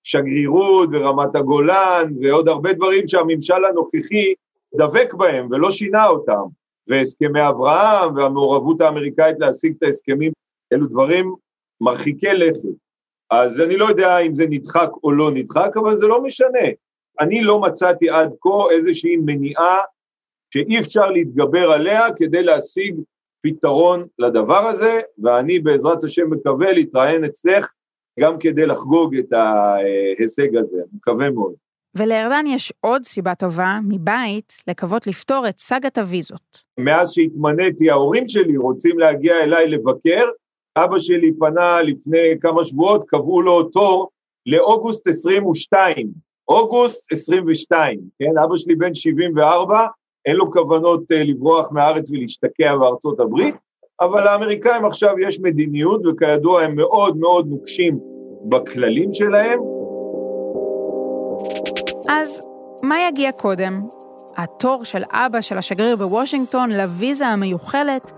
השגרירות 0.09 0.89
ורמת 0.93 1.37
הגולן 1.37 2.13
ועוד 2.21 2.49
הרבה 2.49 2.73
דברים 2.73 3.09
שהממשל 3.09 3.65
הנוכחי 3.65 4.35
דבק 4.75 5.15
בהם 5.15 5.49
ולא 5.51 5.71
שינה 5.71 6.07
אותם. 6.07 6.43
והסכמי 6.87 7.49
אברהם 7.49 8.17
והמעורבות 8.17 8.81
האמריקאית 8.81 9.37
להשיג 9.39 9.75
את 9.79 9.83
ההסכמים, 9.83 10.33
אלו 10.73 10.87
דברים 10.87 11.35
מרחיקי 11.81 12.33
לכת. 12.33 12.69
אז 13.31 13.61
אני 13.61 13.77
לא 13.77 13.85
יודע 13.85 14.19
אם 14.19 14.35
זה 14.35 14.47
נדחק 14.51 14.91
או 15.05 15.13
לא 15.13 15.31
נדחק, 15.31 15.77
אבל 15.77 15.97
זה 15.97 16.07
לא 16.07 16.23
משנה. 16.23 16.69
אני 17.21 17.43
לא 17.43 17.61
מצאתי 17.61 18.11
עד 18.11 18.31
כה 18.41 18.71
איזושהי 18.71 19.17
מניעה 19.17 19.79
שאי 20.55 20.81
אפשר 20.81 21.07
להתגבר 21.07 21.71
עליה 21.71 22.07
כדי 22.17 22.43
להשיג 22.43 22.95
פתרון 23.43 24.07
לדבר 24.19 24.67
הזה, 24.67 25.01
ואני 25.23 25.59
בעזרת 25.59 26.05
השם 26.05 26.31
מקווה 26.31 26.73
להתראיין 26.73 27.25
אצלך 27.25 27.71
גם 28.19 28.39
כדי 28.41 28.67
לחגוג 28.67 29.17
את 29.17 29.33
ההישג 29.33 30.57
הזה, 30.57 30.77
אני 30.77 30.97
מקווה 30.97 31.31
מאוד. 31.31 31.53
ולארדן 31.97 32.45
יש 32.47 32.73
עוד 32.81 33.05
סיבה 33.05 33.35
טובה 33.35 33.79
מבית 33.89 34.53
לקוות 34.69 35.07
לפתור 35.07 35.49
את 35.49 35.59
סאגת 35.59 35.99
הוויזות. 35.99 36.65
מאז 36.79 37.13
שהתמניתי, 37.13 37.91
ההורים 37.91 38.29
שלי 38.29 38.57
רוצים 38.57 38.99
להגיע 38.99 39.43
אליי 39.43 39.69
לבקר, 39.69 40.25
אבא 40.77 40.99
שלי 40.99 41.33
פנה 41.39 41.83
לפני 41.83 42.41
כמה 42.41 42.65
שבועות, 42.65 43.05
קבעו 43.09 43.43
לו 43.43 43.63
תור 43.63 44.09
לאוגוסט 44.47 45.09
22, 45.09 46.09
אוגוסט 46.49 47.13
22, 47.13 48.01
כן, 48.19 48.39
אבא 48.45 48.57
שלי 48.57 48.75
בן 48.75 48.95
74, 48.95 49.87
אין 50.27 50.37
לו 50.37 50.51
כוונות 50.51 51.13
אה, 51.13 51.25
לברוח 51.25 51.73
מהארץ 51.73 52.11
ולהשתקע 52.11 52.77
בארצות 52.77 53.21
הברית, 53.21 53.55
אבל 54.01 54.25
לאמריקאים 54.25 54.85
עכשיו 54.85 55.19
יש 55.19 55.41
מדיניות, 55.41 56.03
וכידוע 56.07 56.63
הם 56.63 56.77
מאוד 56.77 57.17
מאוד 57.17 57.47
נוקשים 57.49 57.99
בכללים 58.49 59.13
שלהם. 59.13 59.59
אז 62.09 62.47
מה 62.83 62.97
יגיע 63.09 63.33
קודם? 63.33 63.83
התור 64.37 64.85
של 64.85 65.03
אבא 65.11 65.41
של 65.41 65.59
השגריר 65.59 65.97
בוושינגטון 65.97 66.71
לוויזה 66.71 67.27
המיוחלת, 67.27 68.13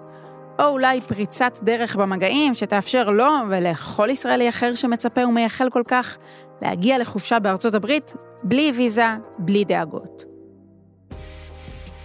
או 0.59 0.65
אולי 0.65 1.01
פריצת 1.01 1.59
דרך 1.63 1.97
במגעים 1.97 2.55
שתאפשר 2.55 3.11
לו 3.11 3.31
ולכל 3.49 4.11
ישראלי 4.11 4.49
אחר 4.49 4.75
שמצפה 4.75 5.27
ומייחל 5.27 5.71
כל 5.71 5.83
כך 5.89 6.19
להגיע 6.63 6.99
לחופשה 6.99 7.39
בארצות 7.39 7.75
הברית 7.75 8.15
בלי 8.45 8.73
ויזה, 8.75 9.07
בלי 9.39 9.65
דאגות. 9.65 10.25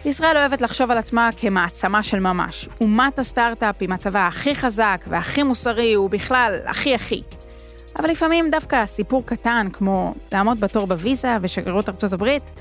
ישראל 0.06 0.38
אוהבת 0.38 0.62
לחשוב 0.62 0.92
על 0.92 0.98
עצמה 0.98 1.30
כמעצמה 1.38 2.04
של 2.04 2.20
ממש. 2.20 2.70
אומת 2.82 3.20
הסטארט-אפ 3.20 3.76
עם 3.82 3.92
הצבא 3.92 4.28
הכי 4.28 4.56
חזק 4.56 5.06
והכי 5.08 5.44
מוסרי, 5.44 5.98
ובכלל, 5.98 6.54
הכי 6.66 6.96
הכי. 6.96 7.24
אבל 8.00 8.10
לפעמים 8.10 8.50
דווקא 8.52 8.86
סיפור 8.86 9.26
קטן, 9.26 9.68
כמו 9.74 10.14
לעמוד 10.32 10.60
בתור 10.60 10.88
בוויזה 10.88 11.38
ושגרירות 11.42 11.90
ארצות 11.90 12.14
הברית, 12.14 12.52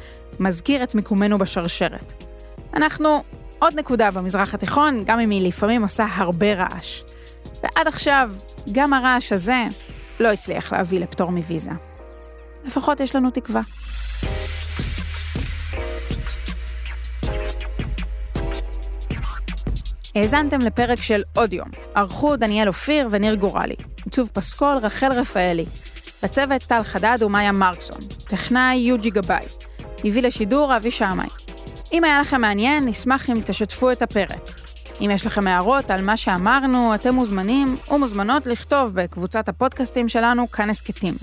מזכיר 0.41 0.83
את 0.83 0.95
מיקומנו 0.95 1.39
בשרשרת. 1.39 2.25
אנחנו 2.75 3.23
עוד 3.59 3.75
נקודה 3.79 4.11
במזרח 4.11 4.55
התיכון, 4.55 5.05
גם 5.05 5.21
אם 5.21 5.31
היא 5.31 5.49
לפעמים 5.49 5.83
עושה 5.83 6.07
הרבה 6.15 6.55
רעש. 6.55 7.03
ועד 7.63 7.87
עכשיו, 7.87 8.33
גם 8.73 8.93
הרעש 8.93 9.33
הזה 9.33 9.65
לא 10.21 10.33
הצליח 10.33 10.73
להביא 10.73 11.01
לפטור 11.01 11.31
מוויזה. 11.31 11.71
לפחות 12.65 13.01
יש 13.01 13.17
לנו 13.17 13.31
תקווה. 13.31 13.61
האזנתם 20.15 20.61
לפרק 20.61 21.03
של 21.03 21.23
עוד 21.37 21.55
יום. 21.55 21.69
ערכו 21.95 22.37
דניאל 22.37 22.69
אופיר 22.69 23.09
וניר 23.11 23.35
גורלי. 23.35 23.75
עיצוב 24.05 24.31
פסקול 24.33 24.77
רחל 24.83 25.13
רפאלי. 25.13 25.65
בצוות 26.23 26.63
טל 26.63 26.83
חדד 26.83 27.19
ומאיה 27.23 27.53
מרקסון. 27.53 27.99
טכנאי 28.29 28.75
יוג'י 28.75 29.11
גבאי. 29.11 29.45
הביא 30.05 30.23
לשידור 30.23 30.77
אבי 30.77 30.91
שמאי. 30.91 31.29
אם 31.93 32.05
היה 32.05 32.21
לכם 32.21 32.41
מעניין, 32.41 32.85
נשמח 32.85 33.31
אם 33.31 33.41
תשתפו 33.47 33.91
את 33.91 34.03
הפרק. 34.03 34.51
אם 35.01 35.11
יש 35.11 35.27
לכם 35.27 35.47
הערות 35.47 35.91
על 35.91 36.05
מה 36.05 36.17
שאמרנו, 36.17 36.95
אתם 36.95 37.15
מוזמנים 37.15 37.77
ומוזמנות 37.91 38.47
לכתוב 38.47 38.95
בקבוצת 38.95 39.49
הפודקאסטים 39.49 40.09
שלנו 40.09 40.51
כאן 40.51 40.71
הסכתים. 40.71 41.15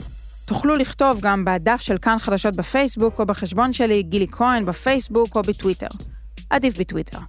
תוכלו 0.45 0.75
לכתוב 0.75 1.19
גם 1.21 1.45
בדף 1.45 1.81
של 1.81 1.97
כאן 1.97 2.19
חדשות 2.19 2.55
בפייסבוק 2.55 3.19
או 3.19 3.25
בחשבון 3.25 3.73
שלי 3.73 4.03
גילי 4.03 4.27
כהן 4.27 4.65
בפייסבוק 4.65 5.35
או 5.35 5.41
בטוויטר. 5.41 5.87
עדיף 6.49 6.77
בטוויטר. 6.77 7.19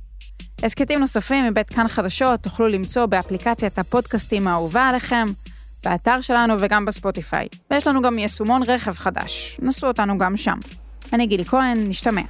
הסכתים 0.62 1.00
נוספים 1.00 1.46
מבית 1.46 1.70
כאן 1.70 1.88
חדשות 1.88 2.40
תוכלו 2.40 2.68
למצוא 2.68 3.06
באפליקציית 3.06 3.78
הפודקאסטים 3.78 4.48
האהובה 4.48 4.88
עליכם, 4.88 5.26
באתר 5.84 6.20
שלנו 6.20 6.54
וגם 6.60 6.84
בספוטיפיי. 6.84 7.48
ויש 7.70 7.86
לנו 7.86 8.02
גם 8.02 8.18
יישומון 8.18 8.62
רכב 8.66 8.92
חדש, 8.92 9.58
נסו 9.62 9.86
אותנו 9.86 10.18
גם 10.18 10.36
שם. 10.36 10.58
אני 11.12 11.26
גילי 11.26 11.44
כהן, 11.44 11.88
נשתמע. 11.88 12.22